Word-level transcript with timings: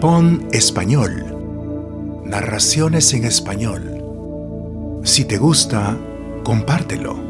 Pon 0.00 0.48
Español. 0.52 2.22
Narraciones 2.24 3.12
en 3.12 3.24
español. 3.24 4.02
Si 5.04 5.26
te 5.26 5.36
gusta, 5.36 5.94
compártelo. 6.42 7.29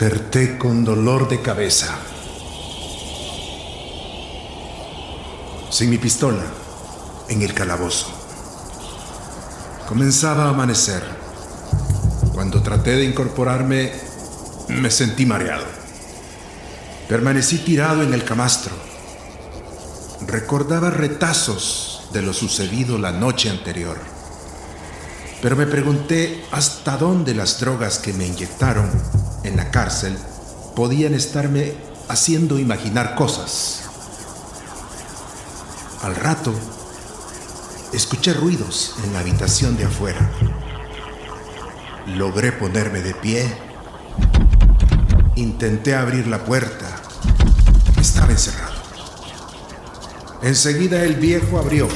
Desperté 0.00 0.56
con 0.56 0.82
dolor 0.82 1.28
de 1.28 1.42
cabeza. 1.42 1.94
Sin 5.68 5.90
mi 5.90 5.98
pistola, 5.98 6.42
en 7.28 7.42
el 7.42 7.52
calabozo. 7.52 8.06
Comenzaba 9.86 10.44
a 10.44 10.48
amanecer. 10.48 11.02
Cuando 12.32 12.62
traté 12.62 12.96
de 12.96 13.04
incorporarme, 13.04 13.92
me 14.68 14.90
sentí 14.90 15.26
mareado. 15.26 15.66
Permanecí 17.06 17.58
tirado 17.58 18.02
en 18.02 18.14
el 18.14 18.24
camastro. 18.24 18.74
Recordaba 20.26 20.88
retazos 20.88 22.08
de 22.14 22.22
lo 22.22 22.32
sucedido 22.32 22.96
la 22.96 23.12
noche 23.12 23.50
anterior. 23.50 23.98
Pero 25.42 25.56
me 25.56 25.66
pregunté 25.66 26.42
hasta 26.52 26.96
dónde 26.96 27.34
las 27.34 27.60
drogas 27.60 27.98
que 27.98 28.14
me 28.14 28.26
inyectaron 28.26 29.19
en 29.50 29.56
la 29.56 29.70
cárcel 29.70 30.16
podían 30.76 31.12
estarme 31.14 31.74
haciendo 32.08 32.58
imaginar 32.58 33.16
cosas. 33.16 33.82
Al 36.02 36.14
rato, 36.14 36.54
escuché 37.92 38.32
ruidos 38.32 38.94
en 39.04 39.12
la 39.12 39.20
habitación 39.20 39.76
de 39.76 39.84
afuera. 39.84 40.30
Logré 42.06 42.52
ponerme 42.52 43.00
de 43.00 43.14
pie. 43.14 43.52
Intenté 45.34 45.94
abrir 45.94 46.26
la 46.28 46.44
puerta. 46.44 46.86
Estaba 48.00 48.30
encerrado. 48.30 48.80
Enseguida 50.42 51.02
el 51.04 51.16
viejo 51.16 51.58
abrió. 51.58 51.88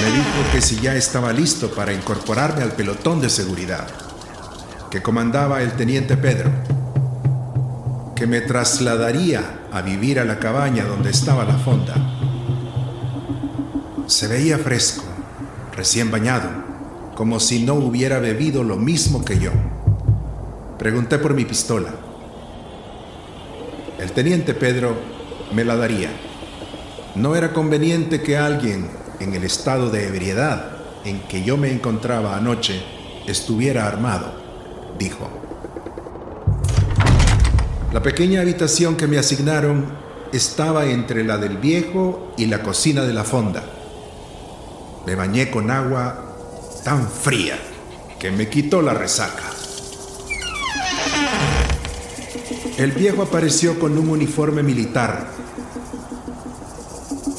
Me 0.00 0.12
dijo 0.12 0.52
que 0.52 0.60
si 0.60 0.80
ya 0.80 0.94
estaba 0.94 1.32
listo 1.32 1.70
para 1.70 1.92
incorporarme 1.92 2.62
al 2.62 2.72
pelotón 2.72 3.20
de 3.20 3.28
seguridad, 3.28 3.88
que 4.90 5.02
comandaba 5.02 5.60
el 5.60 5.72
teniente 5.72 6.16
Pedro, 6.16 6.50
que 8.14 8.26
me 8.26 8.40
trasladaría 8.40 9.66
a 9.72 9.82
vivir 9.82 10.20
a 10.20 10.24
la 10.24 10.38
cabaña 10.38 10.84
donde 10.84 11.10
estaba 11.10 11.44
la 11.44 11.58
fonda. 11.58 11.94
Se 14.06 14.28
veía 14.28 14.56
fresco, 14.58 15.04
recién 15.76 16.12
bañado, 16.12 16.48
como 17.16 17.40
si 17.40 17.64
no 17.64 17.74
hubiera 17.74 18.20
bebido 18.20 18.62
lo 18.62 18.76
mismo 18.76 19.24
que 19.24 19.40
yo. 19.40 19.50
Pregunté 20.78 21.18
por 21.18 21.34
mi 21.34 21.44
pistola. 21.44 21.90
El 23.98 24.12
teniente 24.12 24.54
Pedro 24.54 24.96
me 25.52 25.64
la 25.64 25.74
daría. 25.74 26.10
No 27.16 27.34
era 27.34 27.52
conveniente 27.52 28.22
que 28.22 28.38
alguien 28.38 28.88
en 29.20 29.34
el 29.34 29.44
estado 29.44 29.90
de 29.90 30.06
ebriedad 30.06 30.78
en 31.04 31.20
que 31.20 31.42
yo 31.42 31.56
me 31.56 31.70
encontraba 31.70 32.36
anoche 32.36 32.82
estuviera 33.26 33.86
armado, 33.86 34.32
dijo. 34.98 35.28
La 37.92 38.02
pequeña 38.02 38.40
habitación 38.40 38.96
que 38.96 39.06
me 39.06 39.18
asignaron 39.18 39.86
estaba 40.32 40.86
entre 40.86 41.24
la 41.24 41.38
del 41.38 41.56
viejo 41.56 42.32
y 42.36 42.46
la 42.46 42.62
cocina 42.62 43.02
de 43.02 43.14
la 43.14 43.24
fonda. 43.24 43.64
Me 45.06 45.14
bañé 45.14 45.50
con 45.50 45.70
agua 45.70 46.36
tan 46.84 47.08
fría 47.08 47.58
que 48.18 48.30
me 48.30 48.48
quitó 48.48 48.82
la 48.82 48.92
resaca. 48.92 49.44
El 52.76 52.92
viejo 52.92 53.22
apareció 53.22 53.78
con 53.78 53.98
un 53.98 54.08
uniforme 54.08 54.62
militar 54.62 55.28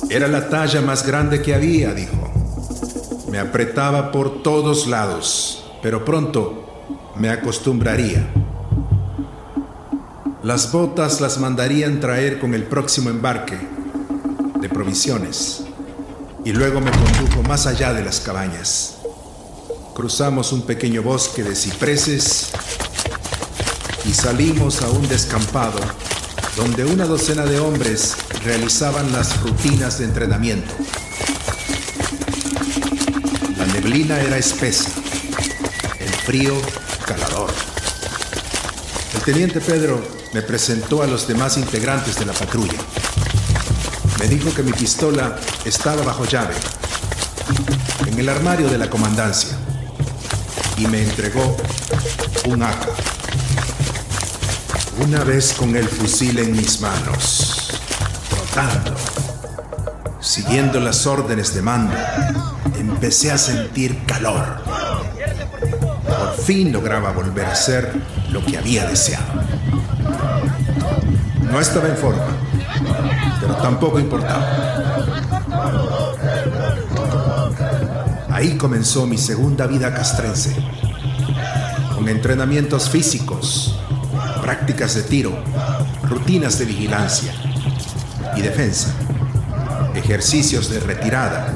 era 0.10 0.28
la 0.28 0.50
talla 0.50 0.82
más 0.82 1.06
grande 1.06 1.42
que 1.42 1.54
había, 1.54 1.94
dijo. 1.94 2.18
Me 3.30 3.38
apretaba 3.38 4.12
por 4.12 4.42
todos 4.42 4.88
lados, 4.88 5.72
pero 5.84 6.04
pronto 6.04 6.66
me 7.16 7.30
acostumbraría. 7.30 8.28
Las 10.42 10.72
botas 10.72 11.22
las 11.22 11.38
mandarían 11.38 12.00
traer 12.00 12.40
con 12.40 12.56
el 12.56 12.64
próximo 12.64 13.10
embarque 13.12 13.58
de 14.60 14.70
provisiones 14.70 15.64
y 16.44 16.54
luego 16.54 16.82
me 16.82 16.92
condujo 16.92 17.44
más 17.44 17.68
allá 17.68 17.94
de 17.94 18.04
las 18.04 18.20
cabañas. 18.20 18.96
Cruzamos 19.94 20.52
un 20.54 20.64
pequeño 20.64 21.04
bosque 21.04 21.44
de 21.44 21.56
cipreses 21.56 22.52
y 24.06 24.14
salimos 24.14 24.82
a 24.82 24.90
un 24.90 25.08
descampado 25.08 25.80
donde 26.56 26.86
una 26.86 27.06
docena 27.06 27.46
de 27.46 27.60
hombres 27.60 28.16
realizaban 28.44 29.12
las 29.12 29.42
rutinas 29.42 30.00
de 30.00 30.06
entrenamiento. 30.06 30.74
La 33.58 33.66
neblina 33.66 34.20
era 34.20 34.38
espesa, 34.38 34.90
el 36.00 36.10
frío 36.10 36.54
calador. 37.06 37.52
El 39.16 39.22
teniente 39.22 39.60
Pedro 39.60 40.02
me 40.34 40.42
presentó 40.42 41.04
a 41.04 41.08
los 41.08 41.28
demás 41.28 41.58
integrantes 41.58 42.18
de 42.18 42.26
la 42.26 42.34
patrulla. 42.34 42.80
Me 44.20 44.28
dijo 44.28 44.54
que 44.54 44.64
mi 44.64 44.72
pistola 44.74 45.40
estaba 45.66 46.04
bajo 46.04 46.26
llave, 46.26 46.54
en 48.08 48.20
el 48.20 48.30
armario 48.30 48.70
de 48.70 48.78
la 48.78 48.90
comandancia, 48.90 49.58
y 50.78 50.88
me 50.88 51.02
entregó 51.02 51.58
un 52.46 52.64
AK. 52.64 52.88
Una 55.06 55.24
vez 55.24 55.54
con 55.54 55.76
el 55.76 55.88
fusil 55.88 56.40
en 56.40 56.52
mis 56.52 56.82
manos, 56.82 57.59
siguiendo 60.20 60.80
las 60.80 61.08
órdenes 61.08 61.54
de 61.54 61.62
mando, 61.62 61.94
empecé 62.78 63.32
a 63.32 63.38
sentir 63.38 64.06
calor. 64.06 64.62
Por 66.06 66.44
fin 66.44 66.72
lograba 66.72 67.12
volver 67.12 67.46
a 67.46 67.56
ser 67.56 67.94
lo 68.30 68.44
que 68.46 68.58
había 68.58 68.86
deseado. 68.86 69.26
No 71.52 71.60
estaba 71.60 71.88
en 71.88 71.98
forma, 71.98 72.28
pero 73.40 73.56
tampoco 73.56 74.00
importaba. 74.00 74.46
Ahí 78.30 78.58
comenzó 78.58 79.06
mi 79.06 79.18
segunda 79.18 79.68
vida 79.68 79.94
castrense, 79.94 80.56
con 81.96 82.08
entrenamientos 82.08 82.90
físicos, 82.90 83.80
prácticas 84.42 84.96
de 84.96 85.04
tiro, 85.04 85.44
rutinas 86.10 86.58
de 86.60 86.66
vigilancia 86.66 87.39
defensa, 88.42 88.90
ejercicios 89.96 90.70
de 90.70 90.80
retirada. 90.80 91.54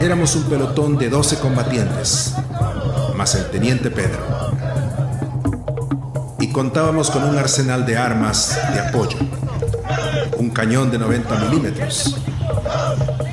Éramos 0.00 0.34
un 0.36 0.44
pelotón 0.44 0.98
de 0.98 1.08
12 1.08 1.38
combatientes, 1.38 2.34
más 3.16 3.34
el 3.34 3.50
teniente 3.50 3.90
Pedro. 3.90 4.20
Y 6.40 6.52
contábamos 6.52 7.10
con 7.10 7.24
un 7.24 7.38
arsenal 7.38 7.86
de 7.86 7.96
armas 7.96 8.58
de 8.72 8.80
apoyo, 8.80 9.18
un 10.38 10.50
cañón 10.50 10.90
de 10.90 10.98
90 10.98 11.36
milímetros, 11.36 12.16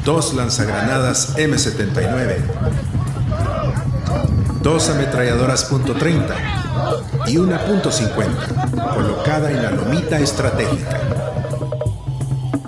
dos 0.06 0.34
lanzagranadas 0.34 1.36
M79, 1.38 2.38
dos 4.62 4.90
ametralladoras 4.90 5.70
.30 5.70 6.62
y 7.28 7.38
una 7.38 7.60
.50 7.66 8.94
colocada 8.94 9.52
en 9.52 9.64
la 9.64 9.72
lomita 9.72 10.20
estratégica, 10.20 11.00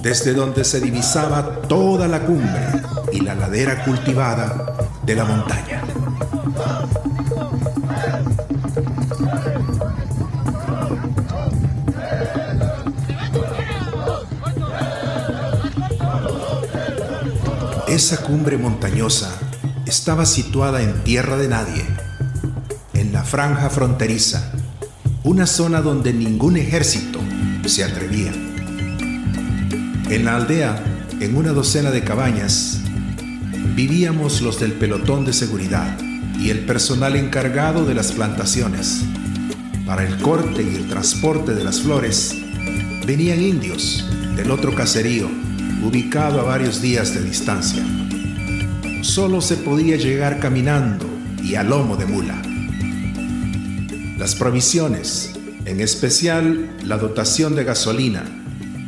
desde 0.03 0.33
donde 0.33 0.65
se 0.65 0.81
divisaba 0.81 1.61
toda 1.61 2.09
la 2.09 2.25
cumbre 2.25 2.67
y 3.13 3.21
la 3.21 3.35
ladera 3.35 3.85
cultivada 3.85 4.75
de 5.01 5.15
la 5.15 5.23
montaña. 5.23 5.81
Esa 17.87 18.17
cumbre 18.17 18.57
montañosa 18.57 19.31
estaba 19.85 20.25
situada 20.25 20.81
en 20.81 21.01
tierra 21.05 21.37
de 21.37 21.47
nadie, 21.47 21.85
en 22.93 23.13
la 23.13 23.23
franja 23.23 23.69
fronteriza, 23.69 24.51
una 25.23 25.47
zona 25.47 25.81
donde 25.81 26.11
ningún 26.11 26.57
ejército 26.57 27.19
se 27.65 27.85
atrevía. 27.85 28.42
En 30.13 30.25
la 30.25 30.35
aldea, 30.35 30.79
en 31.21 31.35
una 31.35 31.53
docena 31.53 31.89
de 31.89 32.03
cabañas, 32.03 32.81
vivíamos 33.75 34.43
los 34.43 34.59
del 34.59 34.73
pelotón 34.73 35.25
de 35.25 35.33
seguridad 35.33 35.97
y 36.39 36.51
el 36.51 36.67
personal 36.67 37.15
encargado 37.15 37.83
de 37.83 37.95
las 37.95 38.11
plantaciones. 38.11 39.05
Para 39.87 40.05
el 40.05 40.17
corte 40.21 40.61
y 40.61 40.75
el 40.75 40.87
transporte 40.87 41.55
de 41.55 41.63
las 41.63 41.81
flores, 41.81 42.35
venían 43.07 43.41
indios 43.41 44.07
del 44.35 44.51
otro 44.51 44.75
caserío 44.75 45.27
ubicado 45.83 46.41
a 46.41 46.43
varios 46.43 46.79
días 46.79 47.15
de 47.15 47.23
distancia. 47.23 47.83
Solo 49.01 49.41
se 49.41 49.57
podía 49.57 49.95
llegar 49.97 50.39
caminando 50.39 51.07
y 51.41 51.55
a 51.55 51.63
lomo 51.63 51.97
de 51.97 52.05
mula. 52.05 52.39
Las 54.19 54.35
provisiones, 54.35 55.33
en 55.65 55.81
especial 55.81 56.69
la 56.83 56.99
dotación 56.99 57.55
de 57.55 57.63
gasolina 57.63 58.42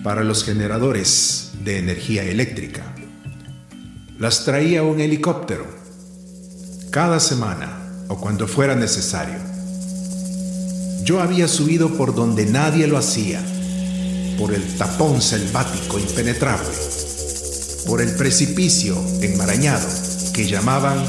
para 0.06 0.24
los 0.24 0.44
generadores 0.44 1.50
de 1.64 1.80
energía 1.80 2.22
eléctrica, 2.22 2.84
las 4.20 4.46
traía 4.46 4.84
un 4.84 5.00
helicóptero 5.00 5.66
cada 6.92 7.20
semana 7.20 8.06
o 8.08 8.16
cuando 8.16 8.48
fuera 8.48 8.76
necesario. 8.76 9.40
Yo 11.04 11.22
había 11.22 11.48
subido 11.48 11.98
por 11.98 12.14
donde 12.14 12.46
nadie 12.46 12.86
lo 12.86 13.00
hacía 13.00 13.42
por 14.38 14.54
el 14.54 14.62
tapón 14.78 15.24
selvático 15.24 15.98
impenetrable, 15.98 16.70
por 17.88 18.00
el 18.00 18.14
precipicio 18.14 19.04
enmarañado 19.22 19.88
que 20.36 20.46
llamaban 20.46 21.04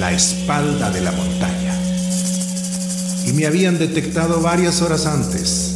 la 0.00 0.12
espalda 0.12 0.90
de 0.90 1.02
la 1.02 1.12
montaña. 1.12 1.78
Y 3.28 3.32
me 3.32 3.46
habían 3.46 3.78
detectado 3.78 4.40
varias 4.40 4.82
horas 4.82 5.06
antes, 5.06 5.73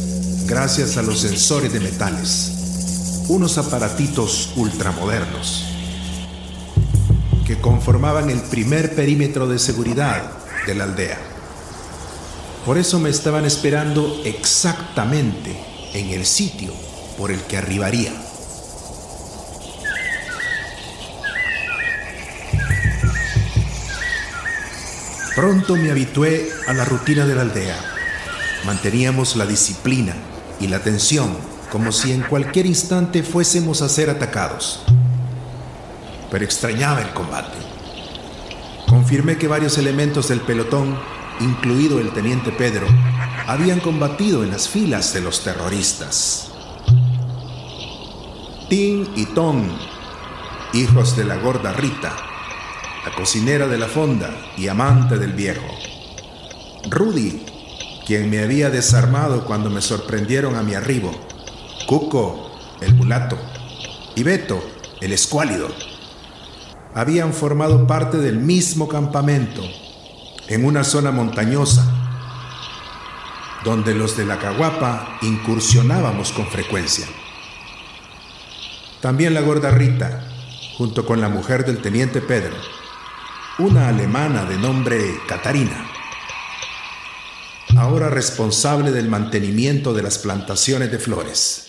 gracias 0.49 0.97
a 0.97 1.03
los 1.03 1.19
sensores 1.19 1.71
de 1.71 1.79
metales, 1.79 3.25
unos 3.27 3.59
aparatitos 3.59 4.51
ultramodernos 4.55 5.63
que 7.45 7.61
conformaban 7.61 8.31
el 8.31 8.39
primer 8.41 8.95
perímetro 8.95 9.47
de 9.47 9.59
seguridad 9.59 10.23
de 10.65 10.73
la 10.73 10.85
aldea. 10.85 11.19
Por 12.65 12.79
eso 12.79 12.99
me 12.99 13.11
estaban 13.11 13.45
esperando 13.45 14.21
exactamente 14.25 15.55
en 15.93 16.09
el 16.09 16.25
sitio 16.25 16.73
por 17.15 17.29
el 17.29 17.41
que 17.41 17.57
arribaría. 17.57 18.11
Pronto 25.35 25.75
me 25.75 25.91
habitué 25.91 26.49
a 26.67 26.73
la 26.73 26.85
rutina 26.85 27.27
de 27.27 27.35
la 27.35 27.41
aldea. 27.41 27.79
Manteníamos 28.65 29.35
la 29.35 29.45
disciplina 29.45 30.15
y 30.59 30.67
la 30.67 30.79
tensión 30.79 31.35
como 31.71 31.91
si 31.91 32.11
en 32.11 32.21
cualquier 32.21 32.65
instante 32.65 33.23
fuésemos 33.23 33.81
a 33.81 33.89
ser 33.89 34.09
atacados. 34.09 34.81
Pero 36.31 36.43
extrañaba 36.43 37.01
el 37.01 37.09
combate. 37.13 37.57
Confirmé 38.87 39.37
que 39.37 39.47
varios 39.47 39.77
elementos 39.77 40.29
del 40.29 40.41
pelotón, 40.41 40.99
incluido 41.39 41.99
el 41.99 42.11
teniente 42.11 42.51
Pedro, 42.51 42.87
habían 43.47 43.79
combatido 43.79 44.43
en 44.43 44.51
las 44.51 44.67
filas 44.67 45.13
de 45.13 45.21
los 45.21 45.43
terroristas. 45.43 46.51
Tim 48.69 49.07
y 49.15 49.25
Tom, 49.27 49.63
hijos 50.73 51.15
de 51.15 51.25
la 51.25 51.37
gorda 51.37 51.73
Rita, 51.73 52.15
la 53.05 53.15
cocinera 53.15 53.67
de 53.67 53.77
la 53.77 53.87
fonda 53.87 54.29
y 54.57 54.67
amante 54.67 55.17
del 55.17 55.33
viejo. 55.33 55.65
Rudy, 56.89 57.45
quien 58.09 58.31
me 58.31 58.39
había 58.39 58.71
desarmado 58.71 59.45
cuando 59.45 59.69
me 59.69 59.83
sorprendieron 59.83 60.55
a 60.55 60.63
mi 60.63 60.73
arribo. 60.73 61.11
Cuco, 61.85 62.49
el 62.81 62.95
mulato. 62.95 63.37
Y 64.15 64.23
Beto, 64.23 64.59
el 64.99 65.13
escuálido. 65.13 65.67
Habían 66.95 67.33
formado 67.33 67.85
parte 67.85 68.17
del 68.17 68.39
mismo 68.39 68.87
campamento, 68.87 69.61
en 70.47 70.65
una 70.65 70.83
zona 70.83 71.11
montañosa 71.11 71.85
donde 73.63 73.93
los 73.93 74.17
de 74.17 74.25
la 74.25 74.39
Caguapa 74.39 75.19
incursionábamos 75.21 76.31
con 76.31 76.47
frecuencia. 76.47 77.05
También 79.01 79.35
la 79.35 79.41
gorda 79.41 79.69
Rita, 79.69 80.27
junto 80.79 81.05
con 81.05 81.21
la 81.21 81.29
mujer 81.29 81.63
del 81.63 81.79
teniente 81.79 82.21
Pedro, 82.21 82.55
una 83.59 83.87
alemana 83.87 84.45
de 84.45 84.57
nombre 84.57 84.97
Catarina, 85.27 85.98
ahora 87.79 88.09
responsable 88.09 88.91
del 88.91 89.07
mantenimiento 89.07 89.93
de 89.93 90.03
las 90.03 90.17
plantaciones 90.17 90.91
de 90.91 90.99
flores. 90.99 91.65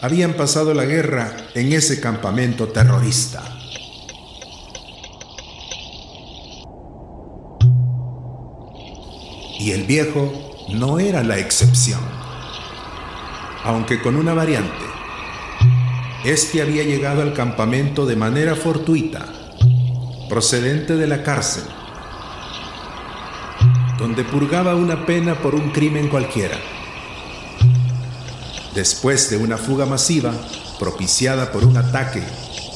Habían 0.00 0.32
pasado 0.32 0.72
la 0.72 0.86
guerra 0.86 1.36
en 1.54 1.72
ese 1.74 2.00
campamento 2.00 2.68
terrorista. 2.68 3.42
Y 9.60 9.72
el 9.72 9.84
viejo 9.84 10.32
no 10.70 10.98
era 10.98 11.22
la 11.22 11.38
excepción, 11.38 12.00
aunque 13.64 14.00
con 14.00 14.16
una 14.16 14.32
variante. 14.32 14.86
Este 16.24 16.62
había 16.62 16.84
llegado 16.84 17.20
al 17.20 17.34
campamento 17.34 18.06
de 18.06 18.16
manera 18.16 18.54
fortuita, 18.54 19.26
procedente 20.30 20.96
de 20.96 21.06
la 21.06 21.22
cárcel, 21.22 21.64
donde 23.98 24.24
purgaba 24.24 24.76
una 24.76 25.04
pena 25.04 25.42
por 25.42 25.54
un 25.54 25.70
crimen 25.72 26.08
cualquiera. 26.08 26.56
Después 28.74 29.28
de 29.28 29.36
una 29.36 29.58
fuga 29.58 29.86
masiva 29.86 30.32
propiciada 30.78 31.50
por 31.50 31.64
un 31.64 31.76
ataque 31.76 32.22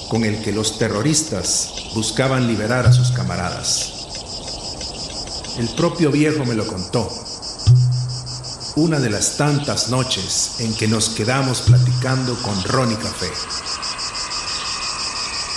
con 0.09 0.25
el 0.25 0.43
que 0.43 0.53
los 0.53 0.79
terroristas 0.79 1.73
buscaban 1.95 2.49
liberar 2.49 2.87
a 2.87 2.93
sus 2.93 3.13
camaradas. 3.13 3.93
El 5.59 5.69
propio 5.71 6.11
viejo 6.11 6.45
me 6.45 6.55
lo 6.55 6.67
contó 6.67 7.09
una 8.75 8.99
de 8.99 9.11
las 9.11 9.37
tantas 9.37 9.91
noches 9.91 10.55
en 10.59 10.75
que 10.75 10.89
nos 10.89 11.11
quedamos 11.11 11.61
platicando 11.61 12.35
con 12.43 12.65
Ronnie 12.65 12.97
Café. 12.97 13.31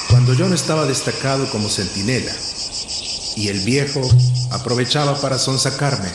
Cuando 0.10 0.34
yo 0.34 0.48
no 0.48 0.55
estaba 0.55 0.86
destacado 0.86 1.50
como 1.50 1.69
centinela 1.69 2.34
y 3.36 3.50
el 3.50 3.60
viejo 3.62 4.01
aprovechaba 4.51 5.20
para 5.20 5.38
sonsacarme, 5.38 6.10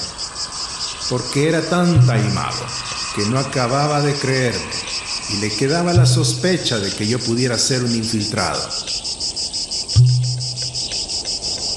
porque 1.09 1.49
era 1.49 1.61
tan 1.69 2.07
taimado 2.07 2.67
que 3.15 3.27
no 3.27 3.39
acababa 3.39 4.01
de 4.01 4.15
creerme 4.15 4.73
y 5.31 5.37
le 5.37 5.51
quedaba 5.51 5.93
la 5.93 6.07
sospecha 6.07 6.79
de 6.79 6.91
que 6.91 7.07
yo 7.07 7.19
pudiera 7.19 7.59
ser 7.59 7.85
un 7.85 7.95
infiltrado. 7.95 8.61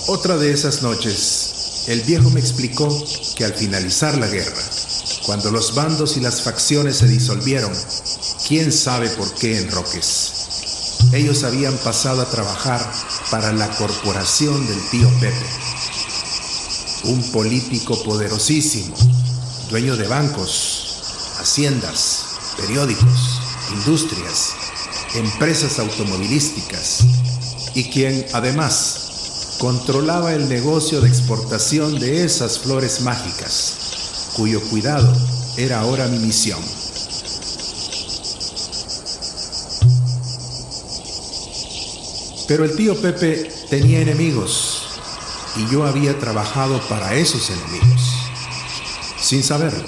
Otra 0.08 0.38
de 0.38 0.52
esas 0.52 0.82
noches, 0.82 1.86
el 1.88 2.02
viejo 2.02 2.30
me 2.30 2.40
explicó 2.40 3.04
que 3.36 3.46
al 3.46 3.54
finalizar 3.54 4.18
la 4.18 4.28
guerra, 4.28 4.62
cuando 5.26 5.52
los 5.52 5.76
bandos 5.76 6.18
y 6.18 6.20
las 6.20 6.42
facciones 6.42 6.98
se 6.98 7.08
disolvieron, 7.08 7.74
quién 8.48 8.72
sabe 8.72 9.10
por 9.10 9.34
qué 9.36 9.60
en 9.60 9.72
Roques. 9.72 10.43
Ellos 11.14 11.44
habían 11.44 11.78
pasado 11.78 12.24
a 12.24 12.30
trabajar 12.30 12.82
para 13.30 13.54
la 13.54 13.70
corporación 13.78 14.66
del 14.66 14.80
tío 14.90 15.08
Pepe, 15.20 15.46
un 17.04 17.32
político 17.32 18.02
poderosísimo 18.02 18.96
dueño 19.70 19.96
de 19.96 20.08
bancos, 20.08 21.36
haciendas, 21.40 22.26
periódicos, 22.58 23.42
industrias, 23.76 24.54
empresas 25.14 25.78
automovilísticas 25.78 27.06
y 27.76 27.92
quien 27.92 28.26
además 28.34 29.58
controlaba 29.60 30.34
el 30.34 30.50
negocio 30.50 31.00
de 31.00 31.10
exportación 31.10 32.00
de 32.00 32.26
esas 32.26 32.58
flores 32.58 33.02
mágicas, 33.02 34.32
cuyo 34.36 34.60
cuidado 34.62 35.16
era 35.58 35.82
ahora 35.82 36.08
mi 36.08 36.18
misión. 36.18 36.83
Pero 42.48 42.66
el 42.66 42.76
tío 42.76 43.00
Pepe 43.02 43.50
tenía 43.70 44.02
enemigos 44.02 45.00
y 45.56 45.72
yo 45.72 45.86
había 45.86 46.18
trabajado 46.20 46.82
para 46.90 47.14
esos 47.16 47.50
enemigos, 47.50 48.02
sin 49.20 49.44
saberlo, 49.44 49.86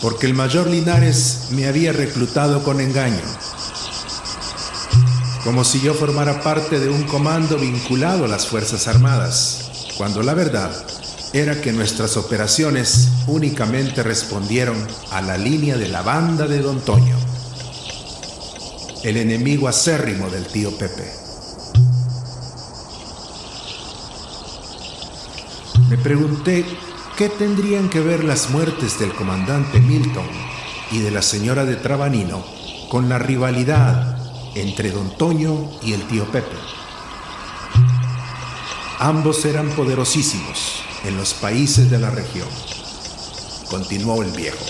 porque 0.00 0.26
el 0.26 0.34
mayor 0.34 0.66
Linares 0.66 1.48
me 1.50 1.66
había 1.66 1.92
reclutado 1.92 2.64
con 2.64 2.80
engaño, 2.80 3.22
como 5.44 5.62
si 5.64 5.80
yo 5.80 5.94
formara 5.94 6.42
parte 6.42 6.80
de 6.80 6.88
un 6.88 7.04
comando 7.04 7.58
vinculado 7.58 8.24
a 8.24 8.28
las 8.28 8.48
Fuerzas 8.48 8.88
Armadas, 8.88 9.92
cuando 9.96 10.22
la 10.22 10.34
verdad 10.34 10.72
era 11.34 11.60
que 11.60 11.72
nuestras 11.72 12.16
operaciones 12.16 13.08
únicamente 13.26 14.02
respondieron 14.02 14.76
a 15.10 15.20
la 15.20 15.36
línea 15.36 15.76
de 15.76 15.88
la 15.88 16.02
banda 16.02 16.46
de 16.46 16.60
Don 16.60 16.80
Toño, 16.80 17.16
el 19.04 19.18
enemigo 19.18 19.68
acérrimo 19.68 20.30
del 20.30 20.46
tío 20.46 20.76
Pepe. 20.78 21.23
Me 25.94 26.02
pregunté 26.02 26.66
qué 27.16 27.28
tendrían 27.28 27.88
que 27.88 28.00
ver 28.00 28.24
las 28.24 28.50
muertes 28.50 28.98
del 28.98 29.14
comandante 29.14 29.78
Milton 29.78 30.26
y 30.90 30.98
de 30.98 31.12
la 31.12 31.22
señora 31.22 31.64
de 31.64 31.76
Trabanino 31.76 32.44
con 32.88 33.08
la 33.08 33.20
rivalidad 33.20 34.18
entre 34.56 34.90
don 34.90 35.16
Toño 35.16 35.70
y 35.82 35.92
el 35.92 36.02
tío 36.08 36.26
Pepe. 36.32 36.56
Ambos 38.98 39.44
eran 39.44 39.68
poderosísimos 39.68 40.82
en 41.04 41.16
los 41.16 41.32
países 41.32 41.88
de 41.88 42.00
la 42.00 42.10
región, 42.10 42.48
continuó 43.70 44.24
el 44.24 44.32
viejo. 44.32 44.66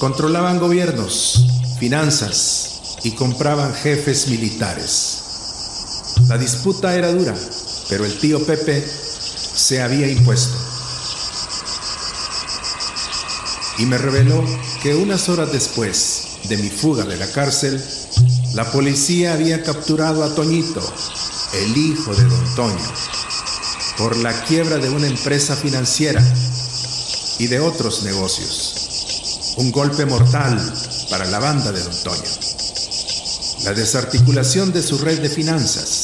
Controlaban 0.00 0.58
gobiernos, 0.58 1.76
finanzas 1.78 2.98
y 3.04 3.12
compraban 3.12 3.72
jefes 3.72 4.26
militares. 4.26 5.13
La 6.28 6.38
disputa 6.38 6.94
era 6.94 7.12
dura, 7.12 7.34
pero 7.88 8.04
el 8.04 8.18
tío 8.18 8.44
Pepe 8.44 8.84
se 9.54 9.82
había 9.82 10.08
impuesto. 10.08 10.56
Y 13.78 13.86
me 13.86 13.98
reveló 13.98 14.44
que 14.82 14.94
unas 14.94 15.28
horas 15.28 15.52
después 15.52 16.38
de 16.48 16.56
mi 16.56 16.70
fuga 16.70 17.04
de 17.04 17.16
la 17.16 17.30
cárcel, 17.30 17.82
la 18.54 18.70
policía 18.70 19.32
había 19.34 19.62
capturado 19.62 20.24
a 20.24 20.34
Toñito, 20.34 20.80
el 21.54 21.76
hijo 21.76 22.14
de 22.14 22.24
don 22.24 22.54
Toño, 22.54 22.92
por 23.98 24.16
la 24.16 24.32
quiebra 24.44 24.78
de 24.78 24.90
una 24.90 25.06
empresa 25.06 25.56
financiera 25.56 26.22
y 27.38 27.46
de 27.48 27.60
otros 27.60 28.02
negocios. 28.02 29.54
Un 29.56 29.70
golpe 29.70 30.06
mortal 30.06 30.60
para 31.10 31.26
la 31.26 31.38
banda 31.38 31.72
de 31.72 31.82
don 31.82 32.02
Toño. 32.02 32.30
La 33.64 33.72
desarticulación 33.72 34.72
de 34.72 34.82
su 34.82 34.98
red 34.98 35.20
de 35.20 35.28
finanzas 35.28 36.03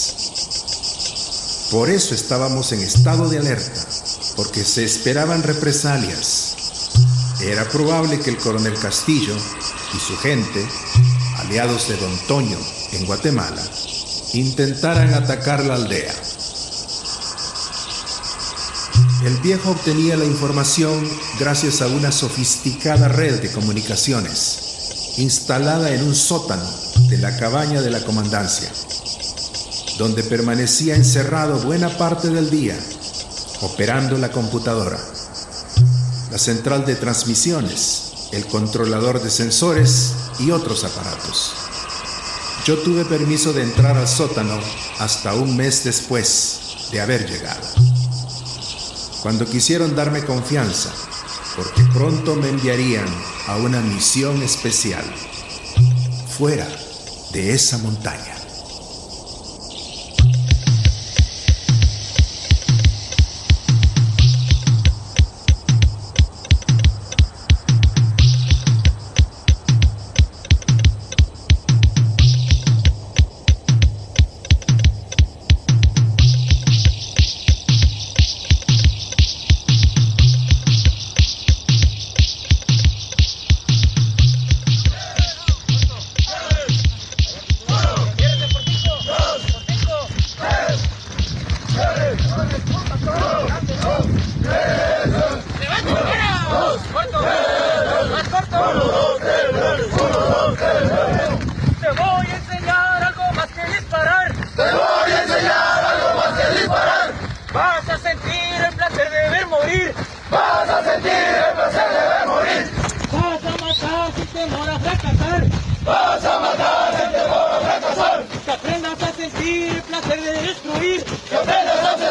por 1.70 1.88
eso 1.88 2.14
estábamos 2.14 2.72
en 2.72 2.80
estado 2.80 3.28
de 3.28 3.38
alerta, 3.38 3.86
porque 4.34 4.64
se 4.64 4.84
esperaban 4.84 5.42
represalias. 5.42 6.56
Era 7.40 7.68
probable 7.68 8.18
que 8.18 8.30
el 8.30 8.38
coronel 8.38 8.74
Castillo 8.74 9.36
y 9.94 9.98
su 9.98 10.16
gente, 10.16 10.66
aliados 11.38 11.88
de 11.88 11.96
don 11.96 12.18
Toño 12.26 12.58
en 12.92 13.06
Guatemala, 13.06 13.62
intentaran 14.32 15.14
atacar 15.14 15.64
la 15.64 15.76
aldea. 15.76 16.14
El 19.24 19.36
viejo 19.38 19.70
obtenía 19.70 20.16
la 20.16 20.24
información 20.24 21.08
gracias 21.38 21.82
a 21.82 21.86
una 21.86 22.10
sofisticada 22.10 23.08
red 23.08 23.40
de 23.40 23.52
comunicaciones 23.52 25.14
instalada 25.18 25.92
en 25.92 26.02
un 26.04 26.14
sótano 26.14 26.68
de 27.08 27.18
la 27.18 27.36
cabaña 27.36 27.82
de 27.82 27.90
la 27.90 28.02
comandancia 28.04 28.72
donde 30.00 30.22
permanecía 30.22 30.96
encerrado 30.96 31.58
buena 31.58 31.90
parte 31.98 32.30
del 32.30 32.48
día, 32.48 32.74
operando 33.60 34.16
la 34.16 34.32
computadora, 34.32 34.98
la 36.30 36.38
central 36.38 36.86
de 36.86 36.94
transmisiones, 36.94 38.30
el 38.32 38.46
controlador 38.46 39.22
de 39.22 39.28
sensores 39.28 40.14
y 40.38 40.52
otros 40.52 40.84
aparatos. 40.84 41.52
Yo 42.64 42.78
tuve 42.78 43.04
permiso 43.04 43.52
de 43.52 43.62
entrar 43.62 43.98
al 43.98 44.08
sótano 44.08 44.58
hasta 45.00 45.34
un 45.34 45.54
mes 45.54 45.84
después 45.84 46.88
de 46.90 47.02
haber 47.02 47.28
llegado. 47.28 47.68
Cuando 49.20 49.44
quisieron 49.44 49.94
darme 49.94 50.24
confianza, 50.24 50.90
porque 51.56 51.84
pronto 51.92 52.36
me 52.36 52.48
enviarían 52.48 53.04
a 53.48 53.56
una 53.56 53.82
misión 53.82 54.42
especial, 54.42 55.04
fuera 56.38 56.66
de 57.34 57.52
esa 57.52 57.76
montaña. 57.76 58.39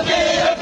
La 0.09 0.58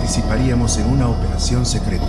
participaríamos 0.00 0.78
en 0.78 0.86
una 0.86 1.08
operación 1.08 1.66
secreta. 1.66 2.06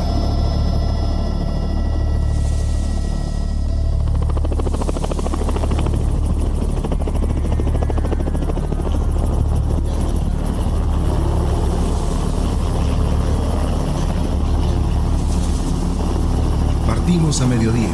Partimos 16.87 17.41
a 17.41 17.47
mediodía 17.47 17.89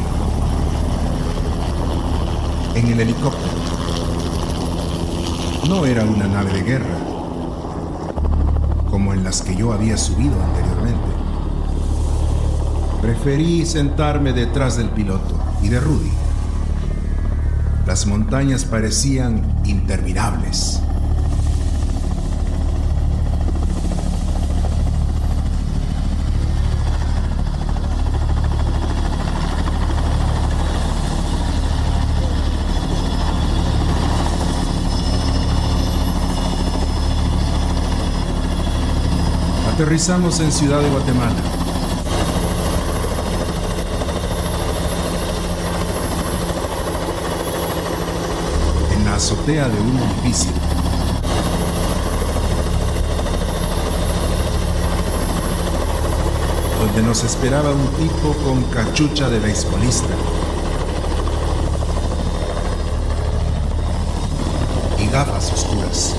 en 2.75 2.88
el 2.88 3.00
helicóptero. 3.00 3.58
No 5.68 5.86
era 5.88 6.04
una 6.04 6.27
nave 6.27 6.54
de 6.54 6.62
guerra, 6.62 6.97
las 9.27 9.41
que 9.41 9.57
yo 9.57 9.74
había 9.74 9.98
subido 9.98 10.41
anteriormente. 10.41 11.10
Preferí 13.01 13.65
sentarme 13.65 14.31
detrás 14.31 14.77
del 14.77 14.89
piloto 14.91 15.38
y 15.62 15.67
de 15.67 15.81
Rudy. 15.81 16.12
Las 17.86 18.05
montañas 18.05 18.63
parecían 18.63 19.41
interminables. 19.65 20.81
Aterrizamos 39.77 40.39
en 40.39 40.51
Ciudad 40.51 40.81
de 40.81 40.89
Guatemala. 40.89 41.36
En 48.91 49.05
la 49.05 49.13
azotea 49.13 49.69
de 49.69 49.79
un 49.79 50.00
edificio. 50.00 50.51
Donde 56.79 57.03
nos 57.03 57.24
esperaba 57.24 57.69
un 57.69 57.88
tipo 57.98 58.34
con 58.43 58.63
cachucha 58.72 59.29
de 59.29 59.38
beisbolista. 59.38 60.15
Y 64.98 65.05
gafas 65.05 65.53
oscuras. 65.53 66.15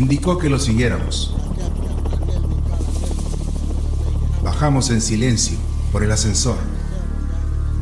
Indicó 0.00 0.38
que 0.38 0.48
lo 0.48 0.58
siguiéramos. 0.58 1.34
Bajamos 4.42 4.88
en 4.90 5.02
silencio 5.02 5.58
por 5.92 6.02
el 6.02 6.10
ascensor. 6.10 6.56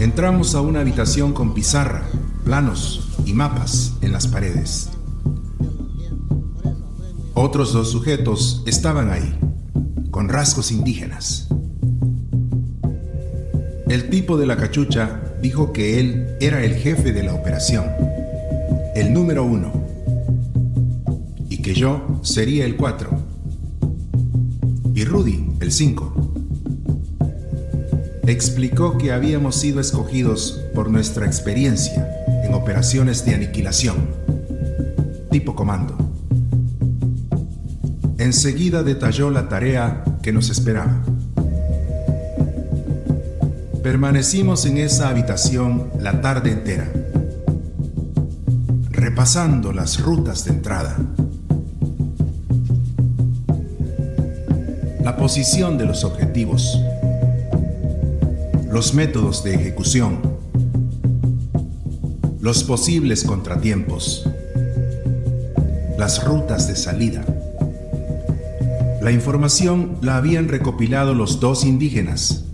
Entramos 0.00 0.56
a 0.56 0.60
una 0.60 0.80
habitación 0.80 1.32
con 1.32 1.54
pizarra, 1.54 2.08
planos 2.45 3.08
y 3.25 3.34
mapas 3.34 3.93
en 4.00 4.10
las 4.10 4.26
paredes. 4.26 4.90
Otros 7.34 7.73
dos 7.73 7.93
sujetos 7.93 8.64
estaban 8.66 9.12
ahí, 9.12 9.38
con 10.10 10.28
rasgos 10.28 10.73
indígenas. 10.73 11.47
El 13.88 14.10
tipo 14.10 14.36
de 14.36 14.47
la 14.47 14.56
cachucha 14.56 15.23
dijo 15.40 15.73
que 15.73 16.00
él 16.00 16.36
era 16.40 16.64
el 16.64 16.75
jefe 16.75 17.12
de 17.12 17.23
la 17.23 17.34
operación, 17.34 17.86
el 18.97 19.12
número 19.12 19.45
uno 19.45 19.77
que 21.62 21.75
yo 21.75 22.21
sería 22.23 22.64
el 22.64 22.76
4 22.76 23.10
y 24.94 25.04
Rudy 25.04 25.49
el 25.60 25.73
5. 25.73 26.32
Explicó 28.26 28.99
que 28.99 29.12
habíamos 29.12 29.56
sido 29.56 29.80
escogidos 29.80 30.60
por 30.75 30.90
nuestra 30.90 31.26
experiencia 31.26 32.08
en 32.44 32.54
operaciones 32.54 33.25
de 33.25 33.34
aniquilación, 33.34 33.97
tipo 35.30 35.54
comando. 35.54 35.97
Enseguida 38.18 38.82
detalló 38.82 39.30
la 39.30 39.49
tarea 39.49 40.04
que 40.23 40.32
nos 40.32 40.50
esperaba. 40.50 41.02
Permanecimos 43.82 44.66
en 44.66 44.78
esa 44.78 45.08
habitación 45.08 45.90
la 46.00 46.21
tarde 46.21 46.50
entera, 46.50 46.92
repasando 48.90 49.73
las 49.73 50.00
rutas 50.00 50.44
de 50.44 50.50
entrada 50.50 50.99
la 55.08 55.16
posición 55.16 55.78
de 55.78 55.86
los 55.86 56.04
objetivos, 56.04 56.78
los 58.71 58.92
métodos 58.92 59.42
de 59.42 59.54
ejecución, 59.54 60.21
los 62.42 62.62
posibles 62.62 63.25
contratiempos, 63.25 64.28
las 65.97 66.23
rutas 66.23 66.68
de 66.68 66.76
salida. 66.76 67.25
La 69.00 69.10
información 69.10 69.97
la 70.02 70.18
habían 70.18 70.47
recopilado 70.47 71.14
los 71.14 71.40
dos 71.40 71.64
indígenas, 71.64 72.44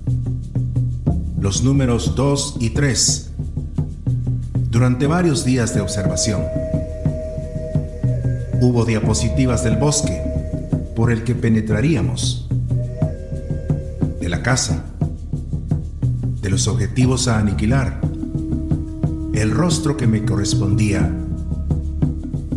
los 1.40 1.64
números 1.64 2.14
2 2.14 2.58
y 2.60 2.70
3, 2.70 3.30
durante 4.70 5.08
varios 5.08 5.44
días 5.44 5.74
de 5.74 5.80
observación. 5.80 6.42
Hubo 8.60 8.84
diapositivas 8.84 9.64
del 9.64 9.76
bosque 9.76 10.22
por 10.94 11.10
el 11.10 11.24
que 11.24 11.34
penetraríamos 11.34 12.43
casa, 14.44 14.84
de 16.42 16.50
los 16.50 16.68
objetivos 16.68 17.28
a 17.28 17.38
aniquilar. 17.38 17.98
El 19.32 19.50
rostro 19.50 19.96
que 19.96 20.06
me 20.06 20.22
correspondía 20.22 21.10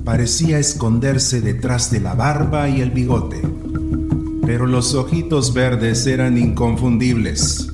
parecía 0.03 0.59
esconderse 0.59 1.39
detrás 1.39 1.89
de 1.89 2.01
la 2.01 2.13
barba 2.13 2.67
y 2.67 2.81
el 2.81 2.91
bigote, 2.91 3.41
pero 4.45 4.67
los 4.67 4.95
ojitos 4.95 5.53
verdes 5.53 6.05
eran 6.07 6.37
inconfundibles. 6.37 7.69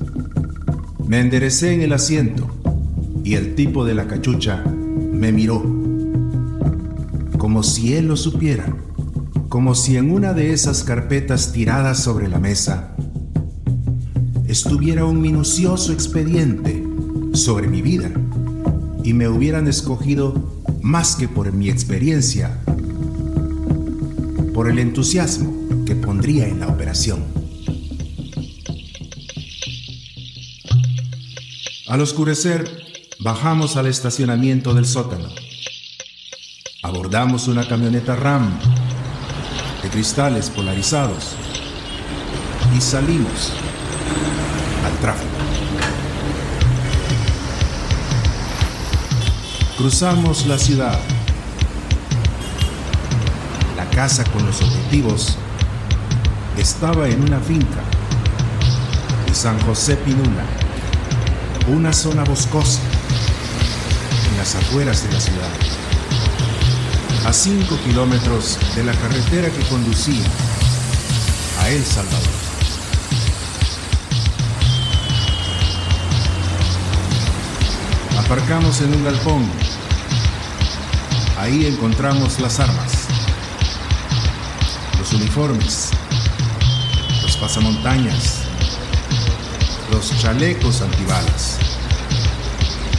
Me 1.08 1.18
enderecé 1.18 1.74
en 1.74 1.82
el 1.82 1.92
asiento 1.92 2.46
y 3.24 3.34
el 3.34 3.56
tipo 3.56 3.84
de 3.84 3.94
la 3.94 4.06
cachucha 4.06 4.62
me 4.64 5.32
miró, 5.32 5.60
como 7.36 7.64
si 7.64 7.94
él 7.94 8.06
lo 8.06 8.16
supiera, 8.16 8.76
como 9.48 9.74
si 9.74 9.96
en 9.96 10.12
una 10.12 10.34
de 10.34 10.52
esas 10.52 10.84
carpetas 10.84 11.52
tiradas 11.52 11.98
sobre 11.98 12.28
la 12.28 12.38
mesa 12.38 12.93
estuviera 14.54 15.04
un 15.04 15.20
minucioso 15.20 15.92
expediente 15.92 16.80
sobre 17.32 17.66
mi 17.66 17.82
vida 17.82 18.08
y 19.02 19.12
me 19.12 19.28
hubieran 19.28 19.66
escogido 19.66 20.62
más 20.80 21.16
que 21.16 21.26
por 21.26 21.52
mi 21.52 21.68
experiencia, 21.68 22.60
por 24.54 24.70
el 24.70 24.78
entusiasmo 24.78 25.84
que 25.84 25.96
pondría 25.96 26.46
en 26.46 26.60
la 26.60 26.68
operación. 26.68 27.24
Al 31.88 32.00
oscurecer, 32.00 32.70
bajamos 33.18 33.76
al 33.76 33.88
estacionamiento 33.88 34.72
del 34.72 34.86
sótano. 34.86 35.30
Abordamos 36.84 37.48
una 37.48 37.66
camioneta 37.66 38.14
RAM 38.14 38.56
de 39.82 39.88
cristales 39.88 40.48
polarizados 40.48 41.34
y 42.76 42.80
salimos 42.80 43.52
Cruzamos 49.76 50.46
la 50.46 50.56
ciudad. 50.56 50.98
La 53.76 53.84
casa 53.90 54.24
con 54.24 54.46
los 54.46 54.62
objetivos 54.62 55.36
estaba 56.56 57.08
en 57.08 57.22
una 57.22 57.38
finca 57.40 57.82
de 59.26 59.34
San 59.34 59.60
José 59.66 59.96
Pinula, 59.96 60.44
una 61.68 61.92
zona 61.92 62.24
boscosa 62.24 62.80
en 64.30 64.38
las 64.38 64.54
afueras 64.54 65.06
de 65.06 65.12
la 65.12 65.20
ciudad, 65.20 65.50
a 67.26 67.32
5 67.32 67.78
kilómetros 67.84 68.58
de 68.74 68.84
la 68.84 68.92
carretera 68.92 69.50
que 69.50 69.68
conducía 69.68 70.24
a 71.60 71.68
El 71.68 71.84
Salvador. 71.84 72.43
Aparcamos 78.18 78.80
en 78.80 78.94
un 78.94 79.04
galpón. 79.04 79.44
Ahí 81.38 81.66
encontramos 81.66 82.38
las 82.40 82.60
armas, 82.60 83.06
los 84.98 85.12
uniformes, 85.12 85.90
los 87.22 87.36
pasamontañas, 87.36 88.42
los 89.90 90.16
chalecos 90.20 90.80
antibalas, 90.80 91.58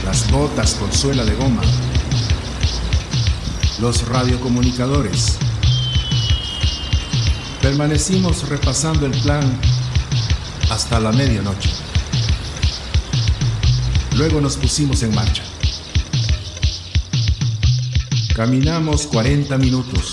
las 0.04 0.30
botas 0.30 0.74
con 0.74 0.92
suela 0.92 1.24
de 1.24 1.34
goma, 1.34 1.62
los 3.80 4.06
radiocomunicadores. 4.06 5.38
Permanecimos 7.62 8.48
repasando 8.48 9.06
el 9.06 9.20
plan 9.22 9.58
hasta 10.70 11.00
la 11.00 11.10
medianoche. 11.10 11.85
Luego 14.16 14.40
nos 14.40 14.56
pusimos 14.56 15.02
en 15.02 15.14
marcha. 15.14 15.42
Caminamos 18.34 19.06
40 19.08 19.58
minutos, 19.58 20.10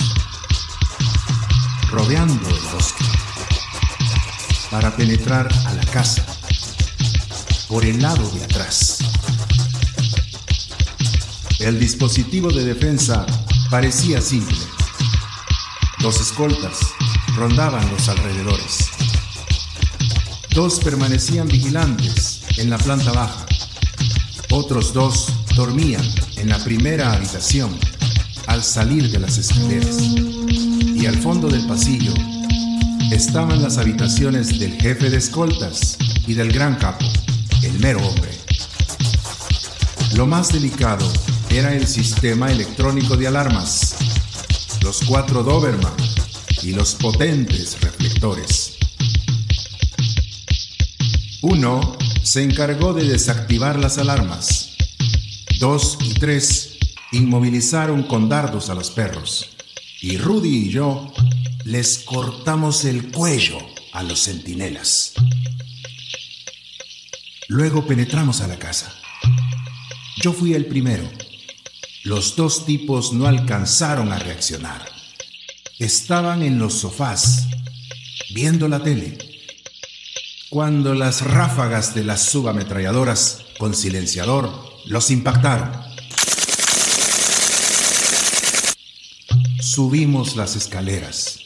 rodeando 1.89 2.49
el 2.49 2.61
bosque, 2.73 3.05
para 4.69 4.93
penetrar 4.93 5.47
a 5.67 5.73
la 5.73 5.85
casa 5.85 6.25
por 7.69 7.85
el 7.85 8.01
lado 8.01 8.29
de 8.31 8.43
atrás. 8.43 8.97
El 11.59 11.79
dispositivo 11.79 12.51
de 12.51 12.65
defensa 12.65 13.25
parecía 13.71 14.19
simple. 14.19 14.57
Dos 15.99 16.19
escoltas 16.19 16.79
rondaban 17.37 17.89
los 17.89 18.09
alrededores. 18.09 18.89
Dos 20.53 20.81
permanecían 20.81 21.47
vigilantes 21.47 22.41
en 22.57 22.69
la 22.69 22.77
planta 22.77 23.13
baja. 23.13 23.42
Otros 24.55 24.93
dos 24.93 25.33
dormían 25.55 26.07
en 26.37 26.47
la 26.47 26.59
primera 26.59 27.11
habitación 27.11 27.75
al 28.45 28.63
salir 28.63 29.09
de 29.09 29.17
las 29.17 29.39
escaleras. 29.39 29.97
Y 29.97 31.07
al 31.07 31.17
fondo 31.17 31.47
del 31.47 31.65
pasillo 31.65 32.13
estaban 33.11 33.63
las 33.63 33.79
habitaciones 33.79 34.59
del 34.59 34.79
jefe 34.79 35.09
de 35.09 35.17
escoltas 35.17 35.97
y 36.27 36.35
del 36.35 36.51
gran 36.51 36.75
capo, 36.75 37.03
el 37.63 37.79
mero 37.79 38.07
hombre. 38.07 38.29
Lo 40.13 40.27
más 40.27 40.53
delicado 40.53 41.11
era 41.49 41.73
el 41.73 41.87
sistema 41.87 42.51
electrónico 42.51 43.17
de 43.17 43.25
alarmas, 43.25 43.95
los 44.83 45.01
cuatro 45.01 45.41
Doberman 45.41 45.93
y 46.61 46.73
los 46.73 46.93
potentes 46.93 47.81
reflectores. 47.81 48.73
Uno 51.41 51.97
se 52.23 52.41
encargó 52.41 52.93
de 52.93 53.03
desactivar 53.03 53.77
las 53.77 53.97
alarmas. 53.97 54.77
Dos 55.59 55.97
y 56.01 56.13
tres 56.13 56.77
inmovilizaron 57.11 58.03
con 58.03 58.29
dardos 58.29 58.69
a 58.69 58.75
los 58.75 58.91
perros. 58.91 59.49
Y 60.01 60.17
Rudy 60.17 60.67
y 60.67 60.69
yo 60.69 61.13
les 61.65 61.99
cortamos 61.99 62.85
el 62.85 63.11
cuello 63.11 63.57
a 63.91 64.03
los 64.03 64.23
centinelas. 64.23 65.13
Luego 67.49 67.85
penetramos 67.85 68.41
a 68.41 68.47
la 68.47 68.57
casa. 68.57 68.93
Yo 70.21 70.31
fui 70.31 70.53
el 70.53 70.65
primero. 70.65 71.09
Los 72.03 72.35
dos 72.35 72.65
tipos 72.65 73.13
no 73.13 73.27
alcanzaron 73.27 74.11
a 74.11 74.19
reaccionar. 74.19 74.89
Estaban 75.77 76.41
en 76.41 76.57
los 76.57 76.73
sofás, 76.75 77.47
viendo 78.33 78.67
la 78.67 78.81
tele, 78.81 79.32
cuando 80.53 80.93
las 80.93 81.23
ráfagas 81.23 81.95
de 81.95 82.03
las 82.03 82.21
subametralladoras 82.29 83.43
con 83.57 83.73
silenciador 83.73 84.53
los 84.85 85.09
impactaron. 85.09 85.71
Subimos 89.59 90.35
las 90.35 90.55
escaleras. 90.55 91.39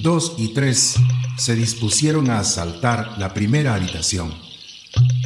Dos 0.00 0.34
y 0.36 0.48
tres 0.48 0.96
se 1.38 1.54
dispusieron 1.54 2.28
a 2.28 2.40
asaltar 2.40 3.16
la 3.16 3.32
primera 3.32 3.74
habitación, 3.76 4.34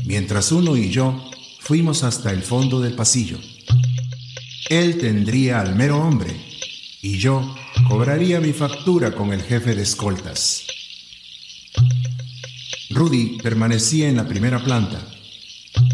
mientras 0.05 0.53
uno 0.53 0.77
y 0.77 0.89
yo 0.89 1.29
fuimos 1.59 2.05
hasta 2.05 2.31
el 2.31 2.45
fondo 2.45 2.81
del 2.81 2.95
pasillo. 2.95 3.41
Él 4.69 4.99
tendría 4.99 5.61
al 5.61 5.75
mero 5.75 5.99
hombre 5.99 6.37
y 7.03 7.19
yo 7.19 7.53
cobraría 7.89 8.39
mi 8.41 8.53
factura 8.53 9.11
con 9.11 9.33
el 9.33 9.43
jefe 9.43 9.75
de 9.75 9.83
escoltas. 9.83 10.66
Rudy 12.97 13.37
permanecía 13.43 14.09
en 14.09 14.17
la 14.17 14.27
primera 14.27 14.65
planta, 14.65 15.07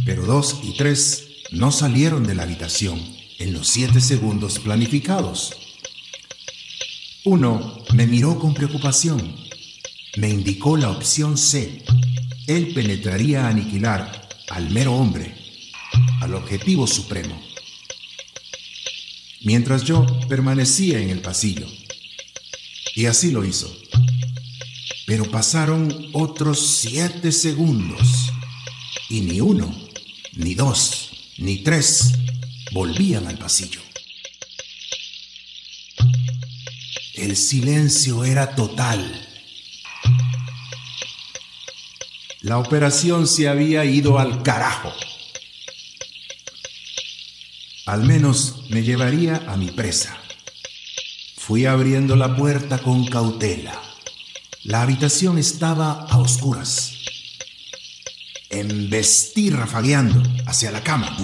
pero 0.07 0.25
dos 0.25 0.61
y 0.63 0.77
tres 0.77 1.27
no 1.51 1.73
salieron 1.73 2.25
de 2.25 2.37
la 2.37 2.45
habitación 2.45 3.03
en 3.41 3.53
los 3.53 3.67
siete 3.67 4.01
segundos 4.01 4.61
planificados. 4.61 5.53
Uno 7.25 7.83
me 7.93 8.07
miró 8.07 8.39
con 8.39 8.55
preocupación. 8.55 9.35
Me 10.17 10.29
indicó 10.29 10.77
la 10.77 10.91
opción 10.91 11.37
C. 11.37 11.83
Él 12.47 12.73
penetraría 12.73 13.47
a 13.47 13.49
aniquilar 13.49 14.29
al 14.51 14.71
mero 14.71 14.95
hombre, 14.95 15.35
al 16.21 16.37
objetivo 16.37 16.87
supremo. 16.87 17.37
Mientras 19.43 19.83
yo 19.83 20.07
permanecía 20.29 21.01
en 21.01 21.11
el 21.11 21.19
pasillo. 21.19 21.67
Y 22.95 23.07
así 23.07 23.33
lo 23.33 23.45
hizo. 23.45 23.77
Pero 25.13 25.31
pasaron 25.31 26.09
otros 26.15 26.79
siete 26.79 27.33
segundos. 27.33 28.33
Y 29.11 29.21
ni 29.21 29.43
uno, 29.43 29.71
ni 30.37 30.55
dos, 30.55 31.11
ni 31.37 31.59
tres 31.59 32.13
volvían 32.73 33.27
al 33.27 33.37
pasillo. 33.37 33.83
El 37.13 37.37
silencio 37.37 38.25
era 38.25 38.55
total. 38.55 39.29
La 42.41 42.57
operación 42.57 43.27
se 43.27 43.49
había 43.49 43.85
ido 43.85 44.19
al 44.19 44.43
carajo. 44.43 44.95
Al 47.85 48.05
menos 48.05 48.63
me 48.71 48.83
llevaría 48.83 49.45
a 49.47 49.59
mi 49.59 49.71
presa. 49.73 50.19
Fui 51.37 51.67
abriendo 51.67 52.17
la 52.17 52.35
puerta 52.35 52.79
con 52.79 53.05
cautela. 53.05 53.92
La 54.65 54.83
habitación 54.83 55.39
estaba 55.39 56.07
a 56.09 56.19
oscuras. 56.19 56.93
Embestí 58.51 59.51
rafagueando 59.51 60.23
hacia 60.47 60.71
la 60.71 60.83
cama. 60.83 61.17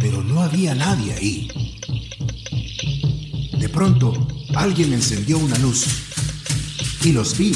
Pero 0.00 0.22
no 0.22 0.42
había 0.42 0.74
nadie 0.74 1.12
ahí 1.14 1.48
pronto 3.72 4.12
alguien 4.54 4.92
encendió 4.92 5.38
una 5.38 5.58
luz 5.58 5.86
y 7.02 7.12
los 7.12 7.36
vi 7.36 7.52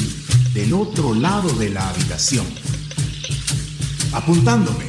del 0.53 0.73
otro 0.73 1.13
lado 1.13 1.49
de 1.53 1.69
la 1.69 1.87
habitación, 1.87 2.45
apuntándome 4.11 4.85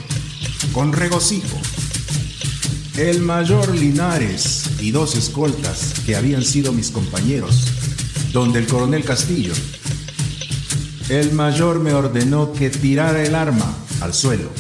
con 0.72 0.92
regocijo. 0.92 1.60
El 2.96 3.20
mayor 3.20 3.76
Linares 3.76 4.64
y 4.80 4.90
dos 4.90 5.14
escoltas 5.14 5.94
que 6.04 6.16
habían 6.16 6.42
sido 6.42 6.72
mis 6.72 6.90
compañeros, 6.90 7.66
donde 8.32 8.58
el 8.58 8.66
coronel 8.66 9.04
Castillo. 9.04 9.54
El 11.08 11.32
mayor 11.32 11.80
me 11.80 11.92
ordenó 11.94 12.52
que 12.52 12.70
tirara 12.70 13.22
el 13.22 13.34
arma 13.34 13.74
al 14.00 14.14
suelo 14.14 14.50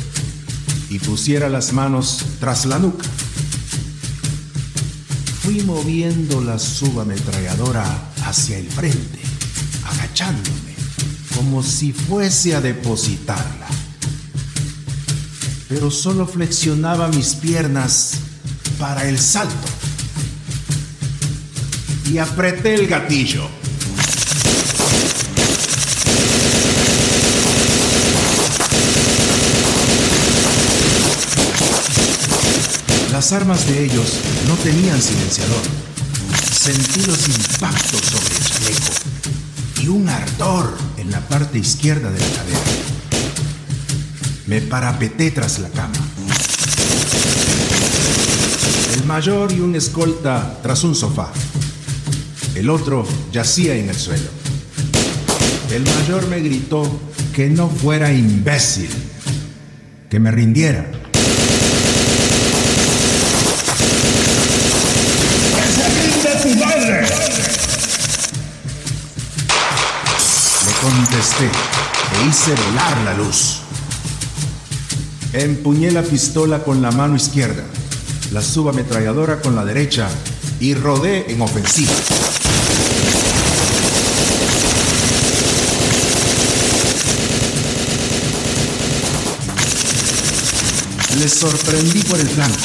y 0.90 0.98
pusiera 0.98 1.48
las 1.48 1.72
manos 1.72 2.24
tras 2.40 2.64
la 2.64 2.78
nuca 2.78 3.04
fui 5.48 5.62
moviendo 5.62 6.42
la 6.42 6.58
subametralladora 6.58 8.12
hacia 8.26 8.58
el 8.58 8.68
frente, 8.68 9.18
agachándome, 9.86 10.74
como 11.34 11.62
si 11.62 11.94
fuese 11.94 12.54
a 12.54 12.60
depositarla. 12.60 13.66
Pero 15.70 15.90
solo 15.90 16.26
flexionaba 16.26 17.08
mis 17.08 17.34
piernas 17.34 18.16
para 18.78 19.08
el 19.08 19.18
salto. 19.18 19.77
Y 22.10 22.18
apreté 22.18 22.74
el 22.74 22.86
gatillo. 22.86 23.48
Las 33.12 33.32
armas 33.32 33.66
de 33.66 33.84
ellos 33.84 34.20
no 34.46 34.54
tenían 34.56 35.02
silenciador. 35.02 35.62
Sentí 36.52 37.02
los 37.02 37.28
impactos 37.28 38.00
sobre 38.00 38.36
el 38.36 38.44
chaleco 38.44 38.92
y 39.82 39.88
un 39.88 40.08
ardor 40.08 40.76
en 40.96 41.10
la 41.10 41.20
parte 41.20 41.58
izquierda 41.58 42.10
de 42.10 42.20
la 42.20 42.26
cadera. 42.26 42.60
Me 44.46 44.60
parapeté 44.60 45.30
tras 45.30 45.58
la 45.58 45.68
cama. 45.68 45.94
El 48.94 49.04
mayor 49.04 49.52
y 49.52 49.60
un 49.60 49.74
escolta 49.74 50.58
tras 50.62 50.84
un 50.84 50.94
sofá. 50.94 51.32
El 52.58 52.70
otro 52.70 53.06
yacía 53.30 53.76
en 53.76 53.88
el 53.88 53.94
suelo. 53.94 54.28
El 55.70 55.84
mayor 55.84 56.26
me 56.26 56.40
gritó 56.40 56.82
que 57.32 57.48
no 57.48 57.70
fuera 57.70 58.12
imbécil, 58.12 58.90
que 60.10 60.18
me 60.18 60.32
rindiera. 60.32 60.90
Contesté 70.82 71.44
e 71.44 72.28
hice 72.28 72.54
volar 72.54 72.98
la 73.04 73.14
luz. 73.14 73.60
Empuñé 75.32 75.92
la 75.92 76.02
pistola 76.02 76.64
con 76.64 76.82
la 76.82 76.90
mano 76.90 77.14
izquierda, 77.14 77.62
la 78.32 78.42
subametralladora 78.42 79.40
con 79.40 79.54
la 79.54 79.64
derecha 79.64 80.08
y 80.58 80.74
rodé 80.74 81.32
en 81.32 81.40
ofensiva. 81.40 81.92
Les 91.18 91.32
sorprendí 91.32 92.02
por 92.02 92.20
el 92.20 92.28
flanco. 92.28 92.56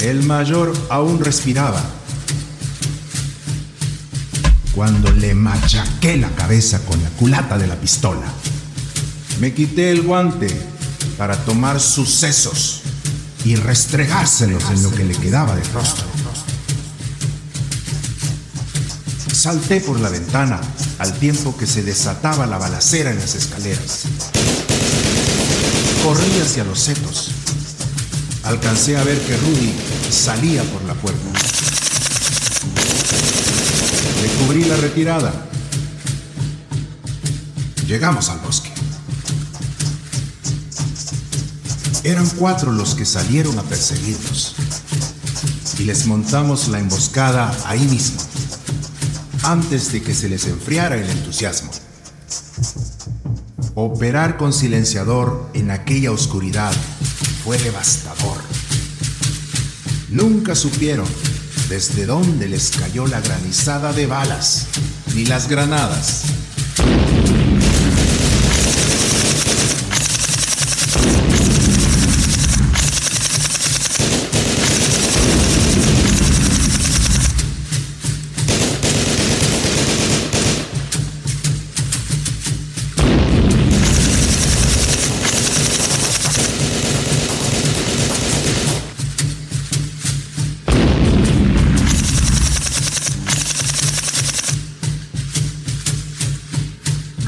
El 0.00 0.22
mayor 0.22 0.72
aún 0.88 1.18
respiraba. 1.18 1.82
Cuando 4.74 5.10
le 5.10 5.34
machaqué 5.34 6.16
la 6.16 6.30
cabeza 6.30 6.78
con 6.84 7.02
la 7.02 7.08
culata 7.10 7.58
de 7.58 7.66
la 7.66 7.74
pistola, 7.74 8.26
me 9.40 9.54
quité 9.54 9.90
el 9.90 10.02
guante 10.02 10.48
para 11.18 11.36
tomar 11.44 11.80
sus 11.80 12.10
sesos 12.10 12.82
y 13.44 13.56
restregárselos 13.56 14.62
en 14.70 14.84
lo 14.84 14.92
que 14.92 15.04
le 15.04 15.14
quedaba 15.14 15.56
de 15.56 15.64
rostro. 15.72 16.06
Salté 19.32 19.80
por 19.80 19.98
la 19.98 20.10
ventana 20.10 20.60
al 21.00 21.12
tiempo 21.18 21.56
que 21.56 21.66
se 21.66 21.82
desataba 21.82 22.46
la 22.46 22.58
balacera 22.58 23.10
en 23.10 23.18
las 23.18 23.34
escaleras. 23.34 24.04
Corrí 26.04 26.38
hacia 26.38 26.64
los 26.64 26.80
setos. 26.80 27.30
Alcancé 28.42 28.98
a 28.98 29.04
ver 29.04 29.18
que 29.20 29.38
Rudy 29.38 29.74
salía 30.10 30.62
por 30.64 30.84
la 30.84 30.92
puerta. 30.92 31.18
Descubrí 34.20 34.64
la 34.64 34.76
retirada. 34.76 35.32
Llegamos 37.86 38.28
al 38.28 38.40
bosque. 38.40 38.70
Eran 42.02 42.28
cuatro 42.36 42.70
los 42.70 42.94
que 42.94 43.06
salieron 43.06 43.58
a 43.58 43.62
perseguirnos. 43.62 44.56
Y 45.78 45.84
les 45.84 46.04
montamos 46.04 46.68
la 46.68 46.80
emboscada 46.80 47.50
ahí 47.64 47.86
mismo, 47.86 48.20
antes 49.42 49.90
de 49.90 50.02
que 50.02 50.14
se 50.14 50.28
les 50.28 50.44
enfriara 50.44 50.96
el 50.96 51.08
entusiasmo. 51.08 51.70
Operar 53.76 54.36
con 54.36 54.52
silenciador 54.52 55.50
en 55.52 55.72
aquella 55.72 56.12
oscuridad 56.12 56.72
fue 57.42 57.58
devastador. 57.58 58.38
Nunca 60.10 60.54
supieron 60.54 61.08
desde 61.68 62.06
dónde 62.06 62.46
les 62.46 62.70
cayó 62.70 63.08
la 63.08 63.20
granizada 63.20 63.92
de 63.92 64.06
balas, 64.06 64.68
ni 65.16 65.26
las 65.26 65.48
granadas. 65.48 66.33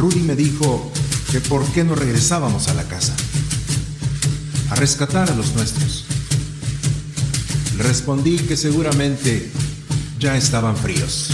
Rudy 0.06 0.20
me 0.20 0.36
dijo 0.36 0.92
que 1.32 1.40
por 1.40 1.64
qué 1.72 1.82
no 1.82 1.96
regresábamos 1.96 2.68
a 2.68 2.74
la 2.74 2.84
casa, 2.84 3.12
a 4.70 4.76
rescatar 4.76 5.28
a 5.28 5.34
los 5.34 5.52
nuestros. 5.56 6.04
Le 7.76 7.82
respondí 7.82 8.38
que 8.38 8.56
seguramente 8.56 9.50
ya 10.20 10.36
estaban 10.36 10.76
fríos. 10.76 11.30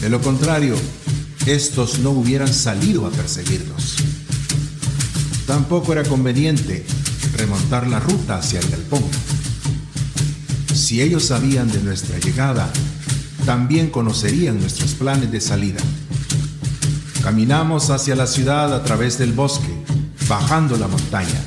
De 0.00 0.08
lo 0.08 0.20
contrario, 0.20 0.74
estos 1.46 2.00
no 2.00 2.10
hubieran 2.10 2.52
salido 2.52 3.06
a 3.06 3.12
perseguirnos. 3.12 3.94
Tampoco 5.46 5.92
era 5.92 6.02
conveniente 6.02 6.84
remontar 7.36 7.86
la 7.86 8.00
ruta 8.00 8.38
hacia 8.38 8.58
el 8.58 8.68
galpón. 8.68 9.04
Si 10.74 11.00
ellos 11.00 11.26
sabían 11.26 11.70
de 11.70 11.80
nuestra 11.80 12.18
llegada, 12.18 12.72
también 13.44 13.90
conocerían 13.90 14.58
nuestros 14.58 14.94
planes 14.94 15.30
de 15.30 15.40
salida. 15.40 15.80
Caminamos 17.26 17.90
hacia 17.90 18.14
la 18.14 18.28
ciudad 18.28 18.72
a 18.72 18.84
través 18.84 19.18
del 19.18 19.32
bosque, 19.32 19.74
bajando 20.28 20.76
la 20.76 20.86
montaña, 20.86 21.44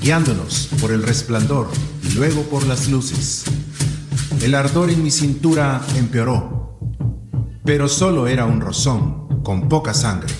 guiándonos 0.00 0.68
por 0.80 0.92
el 0.92 1.02
resplandor 1.02 1.68
y 2.04 2.12
luego 2.12 2.42
por 2.42 2.64
las 2.68 2.86
luces. 2.86 3.42
El 4.42 4.54
ardor 4.54 4.90
en 4.90 5.02
mi 5.02 5.10
cintura 5.10 5.84
empeoró, 5.96 6.78
pero 7.64 7.88
solo 7.88 8.28
era 8.28 8.44
un 8.44 8.60
rozón, 8.60 9.42
con 9.42 9.68
poca 9.68 9.92
sangre. 9.92 10.32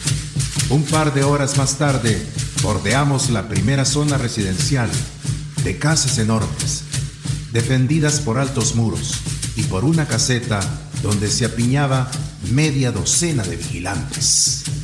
Un 0.70 0.84
par 0.84 1.12
de 1.12 1.24
horas 1.24 1.58
más 1.58 1.78
tarde, 1.78 2.24
bordeamos 2.62 3.30
la 3.30 3.48
primera 3.48 3.84
zona 3.84 4.16
residencial, 4.16 4.88
de 5.64 5.76
casas 5.76 6.18
enormes, 6.18 6.84
defendidas 7.52 8.20
por 8.20 8.38
altos 8.38 8.76
muros 8.76 9.14
y 9.56 9.64
por 9.64 9.84
una 9.84 10.06
caseta 10.06 10.60
donde 11.02 11.26
se 11.26 11.46
apiñaba 11.46 12.08
media 12.52 12.92
docena 12.92 13.42
de 13.42 13.56
vigilantes. 13.56 14.81